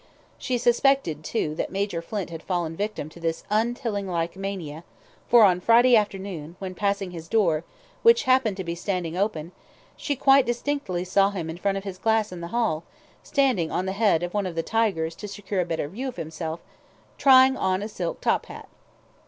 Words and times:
She 0.39 0.57
suspected, 0.57 1.23
too, 1.23 1.53
that 1.53 1.69
Major 1.71 2.01
Flint 2.01 2.31
had 2.31 2.41
fallen 2.41 2.75
victim 2.75 3.07
to 3.09 3.19
this 3.19 3.43
unTilling 3.51 4.07
like 4.07 4.35
mania, 4.35 4.83
for 5.27 5.43
on 5.43 5.59
Friday 5.59 5.95
afternoon, 5.95 6.55
when 6.57 6.73
passing 6.73 7.11
his 7.11 7.27
door, 7.27 7.63
which 8.01 8.23
happened 8.23 8.57
to 8.57 8.63
be 8.63 8.73
standing 8.73 9.15
open, 9.15 9.51
she 9.95 10.15
quite 10.15 10.47
distinctly 10.47 11.03
saw 11.03 11.29
him 11.29 11.51
in 11.51 11.57
front 11.59 11.77
of 11.77 11.83
his 11.83 11.99
glass 11.99 12.31
in 12.31 12.41
the 12.41 12.47
hall 12.47 12.83
(standing 13.21 13.69
on 13.69 13.85
the 13.85 13.91
head 13.91 14.23
of 14.23 14.33
one 14.33 14.47
of 14.47 14.55
the 14.55 14.63
tigers 14.63 15.13
to 15.17 15.27
secure 15.27 15.61
a 15.61 15.65
better 15.65 15.87
view 15.87 16.07
of 16.07 16.15
himself), 16.15 16.61
trying 17.19 17.55
on 17.55 17.83
a 17.83 17.87
silk 17.87 18.21
top 18.21 18.47
hat. 18.47 18.67